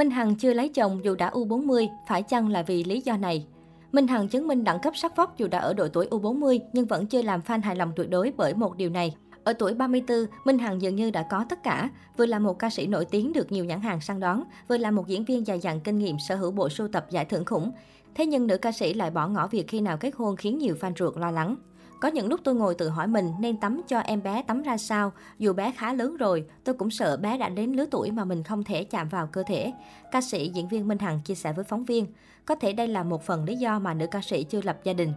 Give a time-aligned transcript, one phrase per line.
[0.00, 3.46] Minh Hằng chưa lấy chồng dù đã U40, phải chăng là vì lý do này?
[3.92, 6.86] Minh Hằng chứng minh đẳng cấp sắc vóc dù đã ở độ tuổi U40 nhưng
[6.86, 9.16] vẫn chưa làm fan hài lòng tuyệt đối bởi một điều này.
[9.44, 12.70] Ở tuổi 34, Minh Hằng dường như đã có tất cả, vừa là một ca
[12.70, 15.58] sĩ nổi tiếng được nhiều nhãn hàng săn đón, vừa là một diễn viên dài
[15.58, 17.72] dặn kinh nghiệm sở hữu bộ sưu tập giải thưởng khủng.
[18.14, 20.76] Thế nhưng nữ ca sĩ lại bỏ ngỏ việc khi nào kết hôn khiến nhiều
[20.80, 21.56] fan ruột lo lắng.
[22.00, 24.76] Có những lúc tôi ngồi tự hỏi mình nên tắm cho em bé tắm ra
[24.76, 28.24] sao, dù bé khá lớn rồi, tôi cũng sợ bé đã đến lứa tuổi mà
[28.24, 29.72] mình không thể chạm vào cơ thể.
[30.12, 32.06] Ca sĩ diễn viên Minh Hằng chia sẻ với phóng viên,
[32.44, 34.92] có thể đây là một phần lý do mà nữ ca sĩ chưa lập gia
[34.92, 35.12] đình.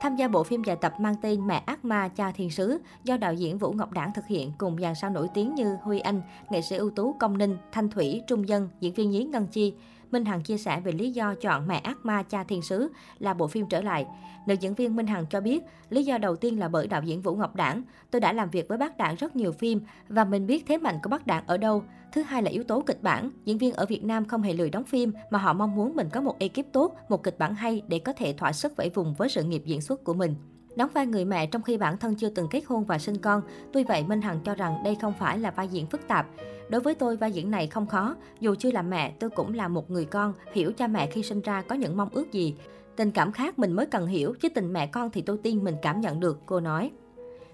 [0.00, 3.16] Tham gia bộ phim dài tập mang tên Mẹ ác ma cha thiên sứ do
[3.16, 6.22] đạo diễn Vũ Ngọc Đảng thực hiện cùng dàn sao nổi tiếng như Huy Anh,
[6.50, 9.74] nghệ sĩ ưu tú Công Ninh, Thanh Thủy, Trung Dân, diễn viên nhí Ngân Chi.
[10.10, 13.34] Minh Hằng chia sẻ về lý do chọn Mẹ ác ma cha thiên sứ là
[13.34, 14.06] bộ phim trở lại.
[14.46, 17.22] Nữ diễn viên Minh Hằng cho biết, lý do đầu tiên là bởi đạo diễn
[17.22, 17.82] Vũ Ngọc Đảng.
[18.10, 20.98] Tôi đã làm việc với bác Đảng rất nhiều phim và mình biết thế mạnh
[21.02, 21.82] của bác Đảng ở đâu.
[22.12, 23.30] Thứ hai là yếu tố kịch bản.
[23.44, 26.08] Diễn viên ở Việt Nam không hề lười đóng phim mà họ mong muốn mình
[26.12, 29.14] có một ekip tốt, một kịch bản hay để có thể thỏa sức vẫy vùng
[29.14, 30.34] với sự nghiệp diễn xuất của mình.
[30.78, 33.42] Đóng vai người mẹ trong khi bản thân chưa từng kết hôn và sinh con,
[33.72, 36.26] tuy vậy Minh Hằng cho rằng đây không phải là vai diễn phức tạp.
[36.68, 38.16] Đối với tôi, vai diễn này không khó.
[38.40, 41.40] Dù chưa làm mẹ, tôi cũng là một người con, hiểu cha mẹ khi sinh
[41.40, 42.54] ra có những mong ước gì.
[42.96, 45.76] Tình cảm khác mình mới cần hiểu, chứ tình mẹ con thì tôi tin mình
[45.82, 46.90] cảm nhận được, cô nói.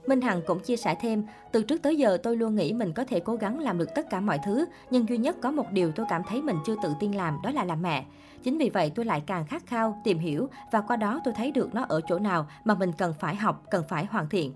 [0.07, 3.05] Minh Hằng cũng chia sẻ thêm, từ trước tới giờ tôi luôn nghĩ mình có
[3.05, 5.93] thể cố gắng làm được tất cả mọi thứ, nhưng duy nhất có một điều
[5.93, 8.05] tôi cảm thấy mình chưa tự tin làm, đó là làm mẹ.
[8.45, 11.51] Chính vì vậy tôi lại càng khát khao, tìm hiểu và qua đó tôi thấy
[11.51, 14.53] được nó ở chỗ nào mà mình cần phải học, cần phải hoàn thiện.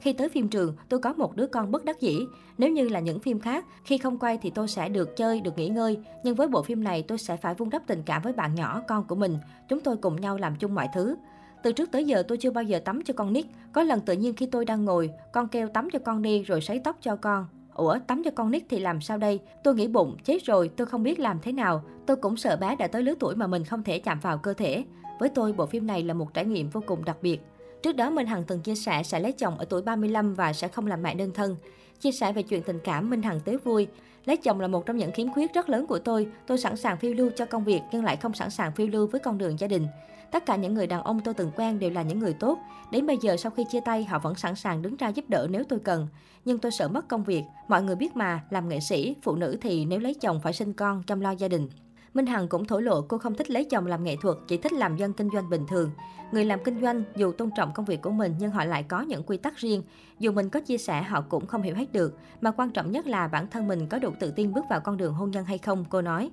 [0.00, 2.26] Khi tới phim trường, tôi có một đứa con bất đắc dĩ.
[2.58, 5.58] Nếu như là những phim khác, khi không quay thì tôi sẽ được chơi, được
[5.58, 5.98] nghỉ ngơi.
[6.24, 8.82] Nhưng với bộ phim này, tôi sẽ phải vun đắp tình cảm với bạn nhỏ,
[8.88, 9.38] con của mình.
[9.68, 11.16] Chúng tôi cùng nhau làm chung mọi thứ.
[11.62, 13.46] Từ trước tới giờ tôi chưa bao giờ tắm cho con nít.
[13.72, 16.60] Có lần tự nhiên khi tôi đang ngồi, con kêu tắm cho con đi rồi
[16.60, 17.46] sấy tóc cho con.
[17.80, 19.40] Ủa, tắm cho con nít thì làm sao đây?
[19.64, 21.82] Tôi nghĩ bụng, chết rồi, tôi không biết làm thế nào.
[22.06, 24.54] Tôi cũng sợ bé đã tới lứa tuổi mà mình không thể chạm vào cơ
[24.54, 24.84] thể.
[25.20, 27.40] Với tôi, bộ phim này là một trải nghiệm vô cùng đặc biệt.
[27.82, 30.68] Trước đó, Minh Hằng từng chia sẻ sẽ lấy chồng ở tuổi 35 và sẽ
[30.68, 31.56] không làm mẹ đơn thân.
[32.00, 33.86] Chia sẻ về chuyện tình cảm, Minh Hằng tới vui.
[34.24, 36.26] Lấy chồng là một trong những khiếm khuyết rất lớn của tôi.
[36.46, 39.06] Tôi sẵn sàng phiêu lưu cho công việc nhưng lại không sẵn sàng phiêu lưu
[39.06, 39.86] với con đường gia đình.
[40.30, 42.58] Tất cả những người đàn ông tôi từng quen đều là những người tốt.
[42.90, 45.46] Đến bây giờ sau khi chia tay, họ vẫn sẵn sàng đứng ra giúp đỡ
[45.50, 46.08] nếu tôi cần.
[46.44, 47.42] Nhưng tôi sợ mất công việc.
[47.68, 50.72] Mọi người biết mà, làm nghệ sĩ, phụ nữ thì nếu lấy chồng phải sinh
[50.72, 51.68] con, chăm lo gia đình.
[52.14, 54.72] Minh Hằng cũng thổ lộ cô không thích lấy chồng làm nghệ thuật, chỉ thích
[54.72, 55.90] làm dân kinh doanh bình thường.
[56.32, 59.00] Người làm kinh doanh dù tôn trọng công việc của mình nhưng họ lại có
[59.00, 59.82] những quy tắc riêng.
[60.18, 62.18] Dù mình có chia sẻ họ cũng không hiểu hết được.
[62.40, 64.96] Mà quan trọng nhất là bản thân mình có đủ tự tin bước vào con
[64.96, 66.30] đường hôn nhân hay không, cô nói.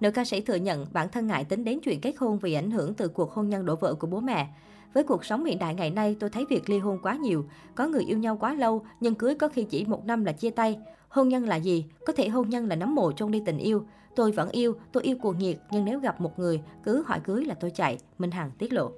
[0.00, 2.70] Nữ ca sĩ thừa nhận bản thân ngại tính đến chuyện kết hôn vì ảnh
[2.70, 4.48] hưởng từ cuộc hôn nhân đổ vỡ của bố mẹ.
[4.94, 7.44] Với cuộc sống hiện đại ngày nay, tôi thấy việc ly hôn quá nhiều.
[7.74, 10.50] Có người yêu nhau quá lâu, nhưng cưới có khi chỉ một năm là chia
[10.50, 10.78] tay.
[11.08, 11.84] Hôn nhân là gì?
[12.06, 13.86] Có thể hôn nhân là nắm mồ chôn đi tình yêu.
[14.16, 17.44] Tôi vẫn yêu, tôi yêu cuồng nhiệt, nhưng nếu gặp một người, cứ hỏi cưới
[17.44, 18.90] là tôi chạy, Minh Hằng tiết lộ.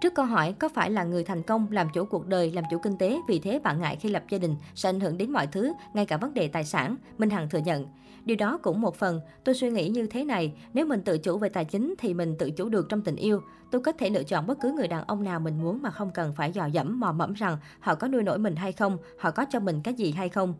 [0.00, 2.78] Trước câu hỏi có phải là người thành công, làm chủ cuộc đời, làm chủ
[2.78, 5.46] kinh tế, vì thế bạn ngại khi lập gia đình sẽ ảnh hưởng đến mọi
[5.46, 7.86] thứ, ngay cả vấn đề tài sản, Minh Hằng thừa nhận.
[8.24, 11.38] Điều đó cũng một phần, tôi suy nghĩ như thế này, nếu mình tự chủ
[11.38, 13.40] về tài chính thì mình tự chủ được trong tình yêu.
[13.70, 16.10] Tôi có thể lựa chọn bất cứ người đàn ông nào mình muốn mà không
[16.10, 19.30] cần phải dò dẫm mò mẫm rằng họ có nuôi nổi mình hay không, họ
[19.30, 20.54] có cho mình cái gì hay không.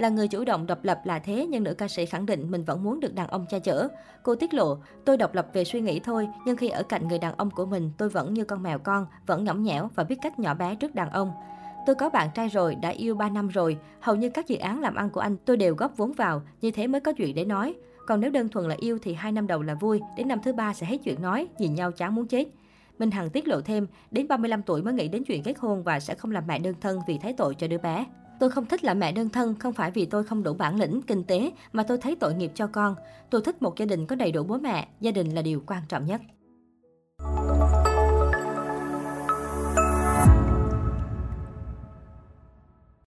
[0.00, 2.64] Là người chủ động độc lập là thế nhưng nữ ca sĩ khẳng định mình
[2.64, 3.88] vẫn muốn được đàn ông cha chở.
[4.22, 7.18] Cô tiết lộ, tôi độc lập về suy nghĩ thôi, nhưng khi ở cạnh người
[7.18, 10.16] đàn ông của mình, tôi vẫn như con mèo con, vẫn nhõng nhẽo và biết
[10.22, 11.32] cách nhỏ bé trước đàn ông.
[11.86, 14.80] Tôi có bạn trai rồi, đã yêu 3 năm rồi, hầu như các dự án
[14.80, 17.44] làm ăn của anh tôi đều góp vốn vào, như thế mới có chuyện để
[17.44, 17.74] nói.
[18.06, 20.52] Còn nếu đơn thuần là yêu thì hai năm đầu là vui, đến năm thứ
[20.52, 22.44] ba sẽ hết chuyện nói, nhìn nhau chán muốn chết.
[22.98, 26.00] Minh Hằng tiết lộ thêm, đến 35 tuổi mới nghĩ đến chuyện kết hôn và
[26.00, 28.06] sẽ không làm mẹ đơn thân vì thấy tội cho đứa bé.
[28.40, 31.02] Tôi không thích là mẹ đơn thân, không phải vì tôi không đủ bản lĩnh,
[31.02, 32.94] kinh tế, mà tôi thấy tội nghiệp cho con.
[33.30, 35.82] Tôi thích một gia đình có đầy đủ bố mẹ, gia đình là điều quan
[35.88, 36.20] trọng nhất.